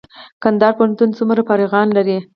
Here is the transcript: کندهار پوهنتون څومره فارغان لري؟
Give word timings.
کندهار 0.43 0.73
پوهنتون 0.77 1.09
څومره 1.17 1.41
فارغان 1.47 1.87
لري؟ 1.97 2.17